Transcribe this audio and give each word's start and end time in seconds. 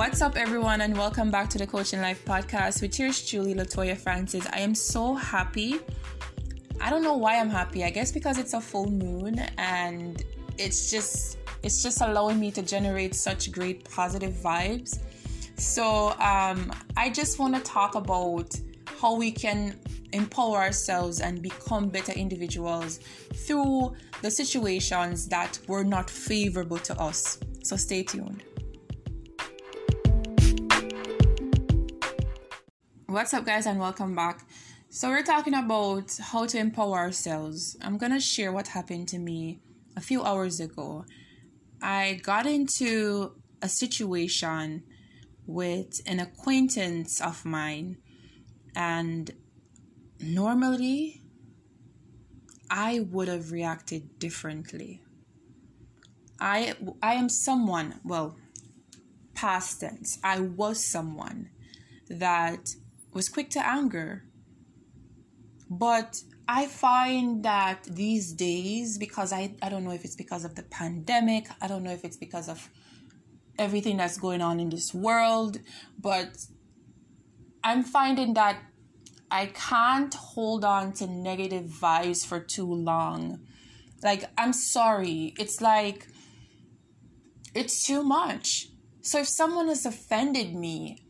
What's 0.00 0.22
up, 0.22 0.34
everyone, 0.34 0.80
and 0.80 0.96
welcome 0.96 1.30
back 1.30 1.50
to 1.50 1.58
the 1.58 1.66
Coaching 1.66 2.00
Life 2.00 2.24
podcast 2.24 2.80
with 2.80 2.98
yours, 2.98 3.20
Julie 3.20 3.52
Latoya 3.52 3.94
Francis. 3.98 4.46
I 4.50 4.60
am 4.60 4.74
so 4.74 5.12
happy. 5.12 5.78
I 6.80 6.88
don't 6.88 7.02
know 7.02 7.18
why 7.18 7.38
I'm 7.38 7.50
happy. 7.50 7.84
I 7.84 7.90
guess 7.90 8.10
because 8.10 8.38
it's 8.38 8.54
a 8.54 8.62
full 8.62 8.90
moon 8.90 9.40
and 9.58 10.24
it's 10.56 10.90
just 10.90 11.36
it's 11.62 11.82
just 11.82 12.00
allowing 12.00 12.40
me 12.40 12.50
to 12.52 12.62
generate 12.62 13.14
such 13.14 13.52
great 13.52 13.90
positive 13.90 14.32
vibes. 14.32 15.00
So 15.58 16.18
um, 16.18 16.72
I 16.96 17.10
just 17.10 17.38
want 17.38 17.54
to 17.56 17.60
talk 17.60 17.94
about 17.94 18.58
how 19.02 19.14
we 19.16 19.30
can 19.30 19.78
empower 20.14 20.56
ourselves 20.56 21.20
and 21.20 21.42
become 21.42 21.90
better 21.90 22.12
individuals 22.12 23.00
through 23.34 23.94
the 24.22 24.30
situations 24.30 25.28
that 25.28 25.58
were 25.68 25.84
not 25.84 26.08
favorable 26.08 26.78
to 26.78 26.98
us. 26.98 27.38
So 27.62 27.76
stay 27.76 28.02
tuned. 28.02 28.42
What's 33.10 33.34
up, 33.34 33.44
guys, 33.44 33.66
and 33.66 33.80
welcome 33.80 34.14
back. 34.14 34.46
So, 34.88 35.08
we're 35.08 35.24
talking 35.24 35.52
about 35.52 36.16
how 36.20 36.46
to 36.46 36.58
empower 36.58 36.96
ourselves. 36.96 37.76
I'm 37.82 37.98
gonna 37.98 38.20
share 38.20 38.52
what 38.52 38.68
happened 38.68 39.08
to 39.08 39.18
me 39.18 39.58
a 39.96 40.00
few 40.00 40.22
hours 40.22 40.60
ago. 40.60 41.04
I 41.82 42.20
got 42.22 42.46
into 42.46 43.32
a 43.60 43.68
situation 43.68 44.84
with 45.44 46.00
an 46.06 46.20
acquaintance 46.20 47.20
of 47.20 47.44
mine, 47.44 47.96
and 48.76 49.32
normally 50.20 51.24
I 52.70 53.00
would 53.00 53.26
have 53.26 53.50
reacted 53.50 54.20
differently. 54.20 55.02
I 56.38 56.74
I 57.02 57.14
am 57.14 57.28
someone, 57.28 57.98
well, 58.04 58.36
past 59.34 59.80
tense. 59.80 60.20
I 60.22 60.38
was 60.38 60.84
someone 60.84 61.50
that 62.08 62.76
was 63.12 63.28
quick 63.28 63.50
to 63.50 63.66
anger. 63.66 64.24
But 65.68 66.22
I 66.48 66.66
find 66.66 67.44
that 67.44 67.84
these 67.84 68.32
days 68.32 68.98
because 68.98 69.32
I 69.32 69.54
I 69.62 69.68
don't 69.68 69.84
know 69.84 69.92
if 69.92 70.04
it's 70.04 70.16
because 70.16 70.44
of 70.44 70.54
the 70.54 70.64
pandemic, 70.64 71.46
I 71.60 71.68
don't 71.68 71.84
know 71.84 71.92
if 71.92 72.04
it's 72.04 72.16
because 72.16 72.48
of 72.48 72.68
everything 73.58 73.96
that's 73.98 74.18
going 74.18 74.40
on 74.40 74.58
in 74.58 74.70
this 74.70 74.92
world, 74.94 75.58
but 75.98 76.46
I'm 77.62 77.82
finding 77.82 78.34
that 78.34 78.56
I 79.30 79.46
can't 79.46 80.12
hold 80.14 80.64
on 80.64 80.92
to 80.94 81.06
negative 81.06 81.66
vibes 81.66 82.26
for 82.26 82.40
too 82.40 82.72
long. 82.72 83.40
Like, 84.02 84.24
I'm 84.36 84.52
sorry. 84.52 85.34
It's 85.38 85.60
like, 85.60 86.06
it's 87.54 87.86
too 87.86 88.02
much. 88.02 88.68
So 89.02 89.20
if 89.20 89.28
someone 89.28 89.68
has 89.68 89.86
offended 89.86 90.54
me, 90.54 91.04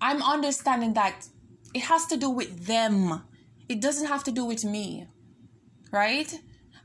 I'm 0.00 0.22
understanding 0.22 0.94
that 0.94 1.26
it 1.74 1.82
has 1.82 2.06
to 2.06 2.16
do 2.16 2.30
with 2.30 2.66
them. 2.66 3.22
It 3.68 3.80
doesn't 3.80 4.06
have 4.06 4.24
to 4.24 4.32
do 4.32 4.44
with 4.44 4.64
me. 4.64 5.08
Right? 5.90 6.32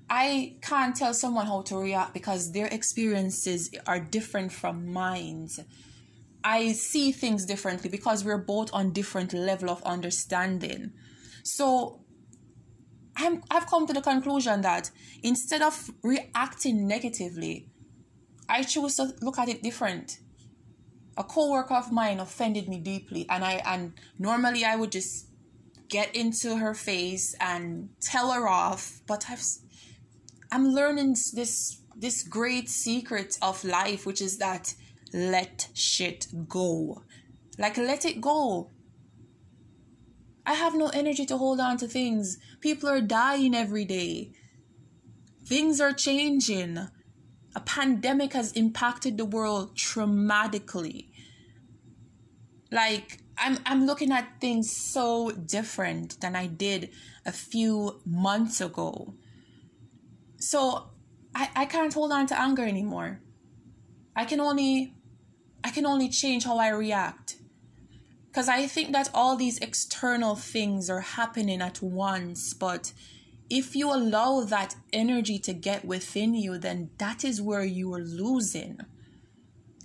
I 0.09 0.57
can't 0.61 0.95
tell 0.95 1.13
someone 1.13 1.45
how 1.45 1.61
to 1.63 1.77
react 1.77 2.13
because 2.13 2.51
their 2.51 2.67
experiences 2.67 3.69
are 3.87 3.99
different 3.99 4.51
from 4.51 4.91
mine. 4.91 5.47
I 6.43 6.73
see 6.73 7.11
things 7.11 7.45
differently 7.45 7.89
because 7.89 8.25
we're 8.25 8.37
both 8.37 8.69
on 8.73 8.91
different 8.91 9.33
level 9.33 9.69
of 9.69 9.81
understanding. 9.83 10.91
So 11.43 12.01
I'm 13.15 13.43
I've 13.49 13.67
come 13.67 13.87
to 13.87 13.93
the 13.93 14.01
conclusion 14.01 14.61
that 14.61 14.91
instead 15.23 15.61
of 15.61 15.91
reacting 16.03 16.87
negatively, 16.87 17.69
I 18.49 18.63
choose 18.63 18.95
to 18.95 19.13
look 19.21 19.37
at 19.39 19.49
it 19.49 19.63
different. 19.63 20.19
A 21.17 21.23
co-worker 21.23 21.73
of 21.73 21.91
mine 21.91 22.19
offended 22.19 22.67
me 22.67 22.79
deeply 22.79 23.25
and 23.29 23.43
I 23.43 23.61
and 23.65 23.93
normally 24.17 24.63
I 24.63 24.75
would 24.75 24.91
just 24.91 25.27
get 25.89 26.15
into 26.15 26.57
her 26.57 26.73
face 26.73 27.35
and 27.39 27.89
tell 28.01 28.31
her 28.31 28.47
off, 28.47 29.01
but 29.07 29.25
I've 29.29 29.43
I'm 30.51 30.67
learning 30.67 31.15
this 31.33 31.81
this 31.95 32.23
great 32.23 32.69
secret 32.69 33.37
of 33.41 33.63
life 33.63 34.05
which 34.05 34.21
is 34.21 34.37
that 34.37 34.73
let 35.13 35.69
shit 35.73 36.27
go. 36.47 37.03
Like, 37.57 37.77
let 37.77 38.05
it 38.05 38.21
go. 38.21 38.69
I 40.45 40.53
have 40.53 40.73
no 40.73 40.87
energy 40.87 41.25
to 41.27 41.37
hold 41.37 41.59
on 41.59 41.77
to 41.77 41.87
things. 41.87 42.37
People 42.59 42.89
are 42.89 43.01
dying 43.01 43.53
every 43.53 43.85
day. 43.85 44.31
Things 45.45 45.79
are 45.79 45.93
changing. 45.93 46.79
A 47.55 47.59
pandemic 47.59 48.33
has 48.33 48.51
impacted 48.53 49.17
the 49.17 49.25
world 49.25 49.75
traumatically. 49.75 51.07
Like, 52.71 53.19
I'm, 53.37 53.59
I'm 53.65 53.85
looking 53.85 54.11
at 54.11 54.39
things 54.39 54.71
so 54.71 55.31
different 55.31 56.21
than 56.21 56.35
I 56.35 56.47
did 56.47 56.89
a 57.25 57.31
few 57.31 57.99
months 58.05 58.61
ago. 58.61 59.15
So, 60.37 60.91
I, 61.35 61.49
I 61.55 61.65
can't 61.65 61.93
hold 61.93 62.11
on 62.11 62.27
to 62.27 62.39
anger 62.39 62.63
anymore. 62.63 63.21
I 64.15 64.25
can 64.25 64.39
only 64.39 64.95
I 65.63 65.69
can 65.69 65.85
only 65.85 66.09
change 66.09 66.43
how 66.43 66.57
I 66.57 66.69
react. 66.69 67.35
Because 68.27 68.47
I 68.47 68.65
think 68.65 68.93
that 68.93 69.09
all 69.13 69.35
these 69.35 69.57
external 69.59 70.35
things 70.35 70.89
are 70.89 71.01
happening 71.01 71.61
at 71.61 71.81
once, 71.81 72.53
but 72.53 72.93
if 73.51 73.75
you 73.75 73.93
allow 73.93 74.41
that 74.41 74.75
energy 74.93 75.37
to 75.39 75.53
get 75.53 75.83
within 75.83 76.33
you, 76.33 76.57
then 76.57 76.89
that 76.99 77.25
is 77.25 77.41
where 77.41 77.65
you 77.65 77.93
are 77.93 77.99
losing. 77.99 78.79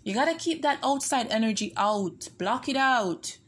You 0.05 0.15
got 0.15 0.27
to 0.27 0.37
keep 0.37 0.63
that 0.63 0.79
outside 0.85 1.27
energy 1.31 1.73
out, 1.77 2.29
block 2.39 2.69
it 2.69 2.77
out. 2.77 3.39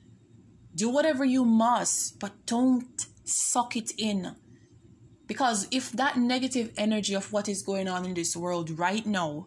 Do 0.74 0.88
whatever 0.88 1.24
you 1.24 1.44
must, 1.44 2.18
but 2.18 2.46
don't 2.46 3.06
suck 3.24 3.76
it 3.76 3.92
in. 3.96 4.34
Because 5.28 5.68
if 5.70 5.92
that 5.92 6.16
negative 6.16 6.72
energy 6.76 7.14
of 7.14 7.32
what 7.32 7.48
is 7.48 7.62
going 7.62 7.86
on 7.86 8.04
in 8.04 8.14
this 8.14 8.36
world 8.36 8.76
right 8.76 9.06
now 9.06 9.46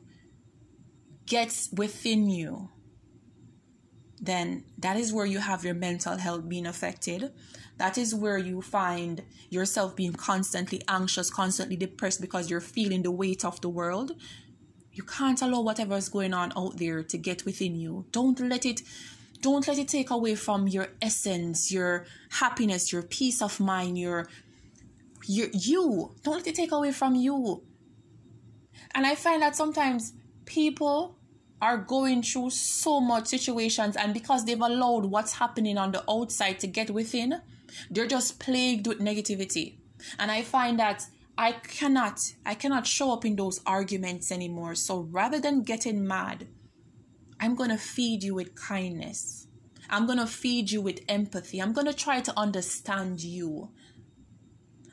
gets 1.26 1.70
within 1.74 2.30
you, 2.30 2.70
then 4.22 4.64
that 4.78 4.98
is 4.98 5.12
where 5.12 5.26
you 5.26 5.40
have 5.40 5.66
your 5.66 5.74
mental 5.74 6.18
health 6.18 6.48
being 6.48 6.68
affected. 6.68 7.32
That 7.78 7.98
is 7.98 8.14
where 8.14 8.38
you 8.38 8.62
find 8.62 9.24
yourself 9.50 9.96
being 9.96 10.14
constantly 10.14 10.84
anxious, 10.88 11.32
constantly 11.32 11.76
depressed 11.76 12.22
because 12.22 12.50
you're 12.50 12.62
feeling 12.62 13.02
the 13.02 13.10
weight 13.10 13.44
of 13.44 13.60
the 13.62 13.70
world. 13.70 14.12
You 14.94 15.04
can't 15.04 15.42
allow 15.42 15.62
whatever 15.62 15.96
is 15.96 16.10
going 16.10 16.34
on 16.34 16.54
out 16.56 16.78
there 16.78 17.02
to 17.02 17.18
get 17.18 17.46
within 17.46 17.76
you. 17.76 18.06
Don't 18.12 18.40
let 18.40 18.66
it 18.66 18.84
don't 19.42 19.68
let 19.68 19.80
it 19.80 19.88
take 19.88 20.12
away 20.12 20.36
from 20.36 20.68
your 20.68 20.90
essence, 21.02 21.72
your 21.72 22.06
happiness, 22.30 22.94
your 22.94 23.02
peace 23.02 23.42
of 23.42 23.60
mind, 23.60 23.98
your 23.98 24.28
your 25.26 25.48
you. 25.52 26.14
Don't 26.22 26.36
let 26.36 26.48
it 26.48 26.56
take 26.56 26.72
away 26.72 26.92
from 26.92 27.16
you. 27.16 27.64
And 28.94 29.08
I 29.08 29.16
find 29.16 29.42
that 29.42 29.56
sometimes 29.56 30.14
people 30.46 31.18
are 31.62 31.78
going 31.78 32.24
through 32.24 32.50
so 32.50 33.00
much 33.00 33.28
situations 33.28 33.96
and 33.96 34.14
because 34.14 34.46
they've 34.46 34.62
allowed 34.62 35.06
what's 35.06 35.34
happening 35.34 35.78
on 35.78 35.92
the 35.92 36.04
outside 36.10 36.60
to 36.60 36.68
get 36.68 36.90
within 36.90 37.42
they're 37.90 38.08
just 38.08 38.40
plagued 38.40 38.88
with 38.88 39.00
negativity. 39.00 39.78
And 40.20 40.32
i 40.32 40.42
find 40.42 40.80
that 40.80 41.06
i 41.38 41.52
cannot 41.54 42.20
i 42.46 42.56
cannot 42.56 42.88
show 42.88 43.14
up 43.14 43.26
in 43.26 43.36
those 43.36 43.62
arguments 43.66 44.32
anymore. 44.32 44.76
So 44.76 45.02
rather 45.12 45.40
than 45.40 45.64
getting 45.64 46.06
mad 46.06 46.48
i'm 47.40 47.56
going 47.56 47.70
to 47.70 47.78
feed 47.78 48.24
you 48.24 48.36
with 48.36 48.56
kindness. 48.56 49.48
I'm 49.90 50.06
going 50.06 50.20
to 50.20 50.28
feed 50.28 50.72
you 50.72 50.82
with 50.82 51.02
empathy. 51.10 51.62
I'm 51.62 51.74
going 51.74 51.88
to 51.88 51.94
try 51.94 52.22
to 52.22 52.40
understand 52.40 53.22
you. 53.22 53.72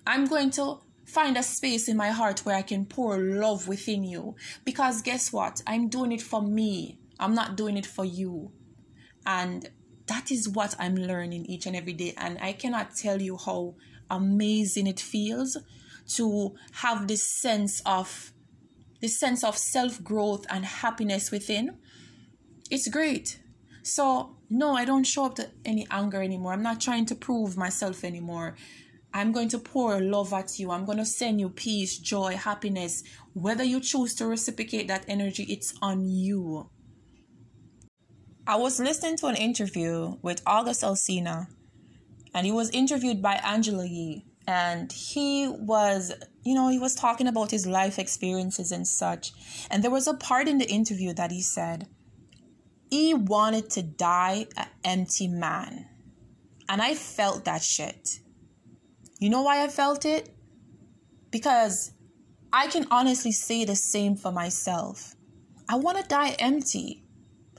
I'm 0.04 0.26
going 0.26 0.50
to 0.52 0.80
find 1.08 1.36
a 1.36 1.42
space 1.42 1.88
in 1.88 1.96
my 1.96 2.10
heart 2.10 2.40
where 2.40 2.56
I 2.56 2.62
can 2.62 2.84
pour 2.84 3.18
love 3.18 3.66
within 3.66 4.04
you. 4.04 4.36
Because 4.64 5.02
guess 5.02 5.32
what? 5.32 5.62
I'm 5.66 5.88
doing 5.88 6.12
it 6.12 6.22
for 6.22 6.42
me, 6.42 6.98
I'm 7.18 7.34
not 7.34 7.56
doing 7.56 7.76
it 7.76 7.86
for 7.86 8.04
you. 8.04 8.52
And 9.26 9.70
that 10.06 10.30
is 10.30 10.48
what 10.48 10.74
I'm 10.78 10.96
learning 10.96 11.46
each 11.46 11.66
and 11.66 11.76
every 11.76 11.92
day. 11.92 12.14
And 12.16 12.38
I 12.40 12.52
cannot 12.52 12.94
tell 12.94 13.20
you 13.20 13.36
how 13.36 13.74
amazing 14.10 14.86
it 14.86 15.00
feels 15.00 15.56
to 16.08 16.54
have 16.72 17.06
this 17.08 17.22
sense 17.22 17.82
of 17.84 18.32
this 19.00 19.18
sense 19.18 19.44
of 19.44 19.56
self-growth 19.56 20.44
and 20.50 20.64
happiness 20.64 21.30
within 21.30 21.76
it's 22.70 22.88
great 22.88 23.40
so 23.82 24.36
no 24.48 24.74
i 24.74 24.84
don't 24.84 25.04
show 25.04 25.26
up 25.26 25.34
to 25.34 25.50
any 25.64 25.86
anger 25.90 26.22
anymore 26.22 26.52
i'm 26.52 26.62
not 26.62 26.80
trying 26.80 27.04
to 27.04 27.14
prove 27.14 27.56
myself 27.56 28.04
anymore 28.04 28.56
I'm 29.12 29.32
going 29.32 29.48
to 29.48 29.58
pour 29.58 30.00
love 30.00 30.32
at 30.32 30.58
you. 30.58 30.70
I'm 30.70 30.84
going 30.84 30.98
to 30.98 31.04
send 31.04 31.40
you 31.40 31.48
peace, 31.48 31.98
joy, 31.98 32.36
happiness. 32.36 33.02
Whether 33.32 33.64
you 33.64 33.80
choose 33.80 34.14
to 34.16 34.26
reciprocate 34.26 34.88
that 34.88 35.04
energy, 35.08 35.44
it's 35.44 35.74
on 35.80 36.08
you. 36.08 36.68
I 38.46 38.56
was 38.56 38.80
listening 38.80 39.16
to 39.18 39.26
an 39.26 39.36
interview 39.36 40.16
with 40.22 40.42
August 40.46 40.82
Alsina, 40.82 41.48
and 42.34 42.46
he 42.46 42.52
was 42.52 42.70
interviewed 42.70 43.20
by 43.20 43.34
Angela 43.44 43.86
Yee. 43.86 44.24
And 44.46 44.90
he 44.90 45.46
was, 45.46 46.12
you 46.42 46.54
know, 46.54 46.68
he 46.68 46.78
was 46.78 46.94
talking 46.94 47.26
about 47.26 47.50
his 47.50 47.66
life 47.66 47.98
experiences 47.98 48.72
and 48.72 48.88
such. 48.88 49.32
And 49.70 49.84
there 49.84 49.90
was 49.90 50.06
a 50.06 50.14
part 50.14 50.48
in 50.48 50.56
the 50.56 50.70
interview 50.70 51.12
that 51.12 51.30
he 51.30 51.42
said, 51.42 51.86
he 52.90 53.12
wanted 53.12 53.68
to 53.70 53.82
die 53.82 54.46
an 54.56 54.68
empty 54.84 55.28
man. 55.28 55.86
And 56.66 56.80
I 56.80 56.94
felt 56.94 57.44
that 57.44 57.62
shit. 57.62 58.20
You 59.18 59.30
know 59.30 59.42
why 59.42 59.64
I 59.64 59.68
felt 59.68 60.04
it? 60.04 60.30
Because 61.30 61.92
I 62.52 62.68
can 62.68 62.86
honestly 62.90 63.32
say 63.32 63.64
the 63.64 63.76
same 63.76 64.16
for 64.16 64.32
myself. 64.32 65.14
I 65.68 65.76
want 65.76 65.98
to 65.98 66.04
die 66.04 66.36
empty. 66.38 67.02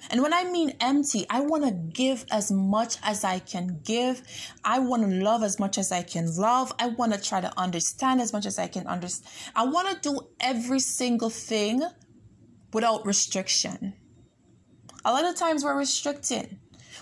And 0.09 0.21
when 0.21 0.33
I 0.33 0.45
mean 0.45 0.73
empty, 0.79 1.25
I 1.29 1.41
want 1.41 1.65
to 1.65 1.71
give 1.71 2.25
as 2.31 2.49
much 2.51 2.95
as 3.03 3.23
I 3.25 3.39
can 3.39 3.81
give. 3.83 4.21
I 4.63 4.79
want 4.79 5.03
to 5.03 5.09
love 5.09 5.43
as 5.43 5.59
much 5.59 5.77
as 5.77 5.91
I 5.91 6.01
can 6.01 6.33
love. 6.37 6.73
I 6.79 6.87
want 6.87 7.13
to 7.13 7.21
try 7.21 7.41
to 7.41 7.51
understand 7.59 8.21
as 8.21 8.31
much 8.31 8.45
as 8.45 8.57
I 8.57 8.67
can 8.67 8.87
understand. 8.87 9.31
I 9.55 9.65
want 9.65 9.89
to 9.89 10.09
do 10.09 10.21
every 10.39 10.79
single 10.79 11.29
thing 11.29 11.83
without 12.71 13.05
restriction. 13.05 13.93
A 15.03 15.11
lot 15.11 15.25
of 15.25 15.35
times 15.35 15.63
we're 15.63 15.77
restricting. 15.77 16.58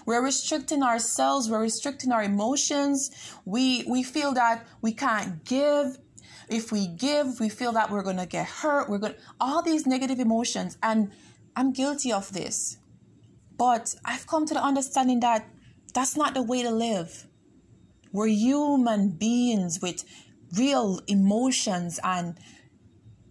We're 0.07 0.23
restricting 0.23 0.83
ourselves, 0.83 1.49
we're 1.49 1.61
restricting 1.61 2.13
our 2.13 2.23
emotions. 2.23 3.11
We 3.43 3.83
we 3.89 4.03
feel 4.03 4.31
that 4.35 4.65
we 4.81 4.93
can't 4.93 5.43
give. 5.43 5.97
If 6.47 6.71
we 6.71 6.87
give, 6.87 7.41
we 7.41 7.49
feel 7.49 7.73
that 7.73 7.91
we're 7.91 8.03
going 8.03 8.15
to 8.15 8.25
get 8.25 8.47
hurt. 8.47 8.89
We're 8.89 8.99
going 8.99 9.15
all 9.37 9.61
these 9.61 9.85
negative 9.85 10.19
emotions 10.19 10.77
and 10.81 11.11
I'm 11.57 11.73
guilty 11.73 12.13
of 12.13 12.31
this. 12.31 12.77
But 13.57 13.95
I've 14.05 14.25
come 14.27 14.45
to 14.45 14.53
the 14.53 14.63
understanding 14.63 15.19
that 15.19 15.45
that's 15.93 16.15
not 16.15 16.33
the 16.35 16.41
way 16.41 16.63
to 16.63 16.71
live. 16.71 17.27
We're 18.13 18.27
human 18.27 19.09
beings 19.09 19.81
with 19.81 20.05
real 20.57 21.01
emotions 21.07 21.99
and 22.01 22.39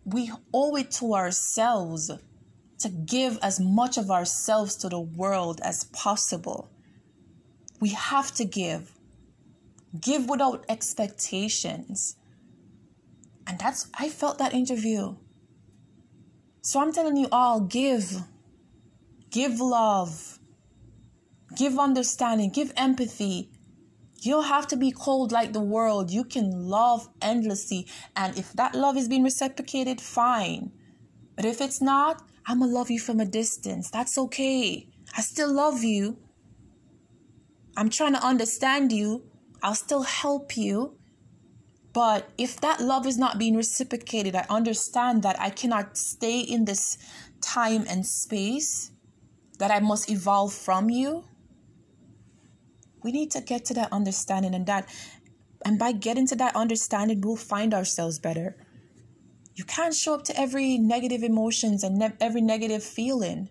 we 0.05 0.31
owe 0.53 0.77
it 0.77 0.91
to 0.99 1.15
ourselves 1.15 2.11
to 2.79 2.89
give 2.89 3.39
as 3.43 3.59
much 3.59 3.97
of 3.97 4.11
ourselves 4.11 4.77
to 4.77 4.89
the 4.89 5.01
world 5.01 5.61
as 5.63 5.85
possible. 5.85 6.71
We 7.81 7.91
have 7.91 8.33
to 8.35 8.45
give. 8.45 8.93
Give 9.99 10.29
without 10.29 10.65
expectations. 10.69 12.17
And 13.47 13.59
that's, 13.59 13.89
I 13.99 14.09
felt 14.09 14.39
that 14.39 14.55
interview. 14.55 15.17
So 16.63 16.81
I'm 16.81 16.93
telling 16.93 17.17
you 17.17 17.29
all 17.31 17.61
give. 17.61 18.23
Give 19.31 19.61
love. 19.61 20.39
Give 21.57 21.79
understanding. 21.79 22.51
Give 22.51 22.73
empathy. 22.77 23.51
You 24.21 24.33
don't 24.33 24.47
have 24.47 24.67
to 24.69 24.77
be 24.77 24.91
cold 24.91 25.31
like 25.31 25.53
the 25.53 25.61
world. 25.61 26.11
You 26.11 26.25
can 26.25 26.51
love 26.51 27.09
endlessly. 27.23 27.87
And 28.17 28.37
if 28.37 28.53
that 28.55 28.75
love 28.75 28.97
is 28.97 29.09
being 29.09 29.23
reciprocated, 29.23 30.01
fine. 30.01 30.73
But 31.37 31.45
if 31.45 31.61
it's 31.61 31.81
not, 31.81 32.23
I'm 32.47 32.61
going 32.61 32.71
to 32.71 32.75
love 32.75 32.91
you 32.91 33.01
from 33.01 33.21
a 33.21 33.25
distance. 33.25 33.91
That's 33.91 34.17
okay. 34.17 34.89
I 35.17 35.21
still 35.21 35.53
love 35.53 35.83
you. 35.83 36.19
I'm 37.77 37.91
trying 37.91 38.15
to 38.15 38.25
understand 38.25 38.93
you. 38.93 39.25
I'll 39.63 39.75
still 39.75 40.03
help 40.03 40.57
you. 40.57 40.97
But 41.93 42.31
if 42.39 42.61
that 42.61 42.81
love 42.81 43.07
is 43.07 43.19
not 43.19 43.39
being 43.39 43.57
reciprocated, 43.57 44.37
I 44.37 44.45
understand 44.51 45.23
that 45.23 45.41
I 45.41 45.51
cannot 45.51 45.97
stay 45.97 46.41
in 46.41 46.67
this 46.67 46.99
time 47.41 47.85
and 47.89 48.07
space, 48.07 48.93
that 49.59 49.71
I 49.71 49.81
must 49.81 50.11
evolve 50.11 50.53
from 50.53 50.91
you. 50.91 51.25
We 53.03 53.13
need 53.13 53.31
to 53.33 53.41
get 53.41 53.65
to 53.67 53.75
that 53.75 53.93
understanding 53.93 54.55
and 54.55 54.67
that 54.67 54.89
and 55.65 55.79
by 55.79 55.93
getting 55.93 56.27
to 56.29 56.37
that 56.37 56.55
understanding, 56.55 57.21
we'll 57.21 57.37
find 57.37 57.75
ourselves 57.75 58.19
better. 58.19 58.57
You 59.57 59.65
can't 59.65 59.95
show 59.95 60.13
up 60.13 60.25
to 60.25 60.39
every 60.39 60.77
negative 60.77 61.23
emotions 61.23 61.83
and 61.83 61.99
ne- 61.99 62.13
every 62.21 62.43
negative 62.43 62.85
feeling. 62.85 63.49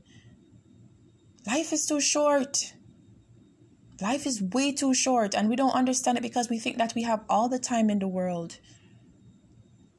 Life 1.47 1.73
is 1.73 1.87
too 1.87 1.99
short. 1.99 2.73
Life 3.99 4.27
is 4.27 4.41
way 4.41 4.71
too 4.71 4.93
short, 4.93 5.33
and 5.33 5.49
we 5.49 5.55
don't 5.55 5.73
understand 5.73 6.19
it 6.19 6.21
because 6.21 6.47
we 6.47 6.59
think 6.59 6.77
that 6.77 6.93
we 6.93 7.03
have 7.03 7.23
all 7.27 7.49
the 7.49 7.57
time 7.57 7.89
in 7.89 7.97
the 7.97 8.07
world. 8.07 8.59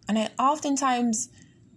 And 0.09 0.17
I 0.17 0.31
oftentimes 0.39 1.29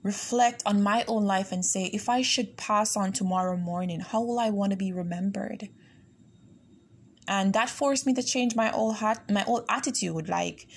reflect 0.03 0.61
on 0.63 0.83
my 0.83 1.03
own 1.07 1.25
life 1.25 1.51
and 1.51 1.65
say, 1.65 1.85
if 1.85 2.07
I 2.07 2.21
should 2.21 2.55
pass 2.55 2.95
on 2.95 3.11
tomorrow 3.11 3.57
morning, 3.57 3.99
how 3.99 4.21
will 4.21 4.39
I 4.39 4.51
want 4.51 4.71
to 4.71 4.77
be 4.77 4.93
remembered? 4.93 5.69
And 7.27 7.53
that 7.53 7.69
forced 7.69 8.05
me 8.05 8.13
to 8.13 8.23
change 8.23 8.55
my 8.55 8.71
old 8.71 8.97
hat, 8.97 9.23
my 9.29 9.43
old 9.45 9.65
attitude, 9.69 10.29
like 10.29 10.67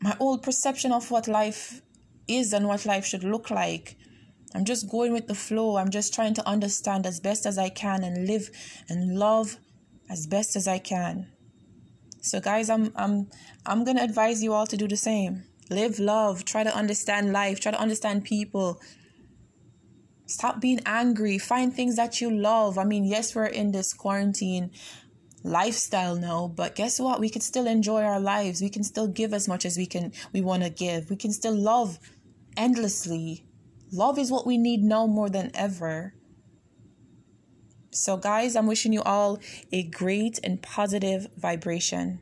my 0.00 0.16
old 0.20 0.42
perception 0.42 0.92
of 0.92 1.10
what 1.10 1.26
life 1.26 1.82
is 2.28 2.52
and 2.52 2.66
what 2.66 2.86
life 2.86 3.04
should 3.04 3.24
look 3.24 3.50
like. 3.50 3.96
I'm 4.54 4.64
just 4.64 4.88
going 4.88 5.12
with 5.12 5.26
the 5.26 5.34
flow. 5.34 5.76
I'm 5.76 5.90
just 5.90 6.14
trying 6.14 6.34
to 6.34 6.48
understand 6.48 7.06
as 7.06 7.20
best 7.20 7.46
as 7.46 7.58
I 7.58 7.68
can 7.68 8.02
and 8.04 8.26
live 8.26 8.50
and 8.88 9.18
love 9.18 9.58
as 10.08 10.26
best 10.26 10.56
as 10.56 10.66
I 10.66 10.78
can. 10.78 11.28
So 12.20 12.40
guys, 12.40 12.70
I'm 12.70 12.92
I'm 12.96 13.28
I'm 13.64 13.84
going 13.84 13.96
to 13.96 14.02
advise 14.02 14.42
you 14.42 14.52
all 14.52 14.66
to 14.66 14.76
do 14.76 14.88
the 14.88 14.96
same. 14.96 15.44
Live 15.70 15.98
love, 15.98 16.44
try 16.44 16.62
to 16.64 16.74
understand 16.74 17.32
life, 17.32 17.60
try 17.60 17.72
to 17.72 17.80
understand 17.80 18.24
people. 18.24 18.80
Stop 20.26 20.60
being 20.60 20.80
angry. 20.86 21.38
Find 21.38 21.72
things 21.72 21.96
that 21.96 22.20
you 22.20 22.30
love. 22.30 22.78
I 22.78 22.84
mean, 22.84 23.04
yes, 23.04 23.34
we're 23.34 23.46
in 23.46 23.72
this 23.72 23.92
quarantine 23.92 24.70
lifestyle 25.44 26.16
now 26.16 26.48
but 26.48 26.74
guess 26.74 26.98
what 26.98 27.20
we 27.20 27.30
can 27.30 27.40
still 27.40 27.68
enjoy 27.68 28.02
our 28.02 28.18
lives 28.18 28.60
we 28.60 28.68
can 28.68 28.82
still 28.82 29.06
give 29.06 29.32
as 29.32 29.46
much 29.46 29.64
as 29.64 29.76
we 29.76 29.86
can 29.86 30.12
we 30.32 30.40
want 30.40 30.64
to 30.64 30.68
give 30.68 31.08
we 31.08 31.14
can 31.14 31.30
still 31.30 31.54
love 31.54 32.00
endlessly. 32.56 33.46
Love 33.92 34.18
is 34.18 34.30
what 34.30 34.46
we 34.46 34.58
need 34.58 34.82
now 34.82 35.06
more 35.06 35.28
than 35.28 35.50
ever. 35.54 36.14
So, 37.90 38.16
guys, 38.16 38.56
I'm 38.56 38.66
wishing 38.66 38.92
you 38.92 39.02
all 39.02 39.38
a 39.72 39.84
great 39.84 40.38
and 40.44 40.60
positive 40.60 41.28
vibration. 41.36 42.20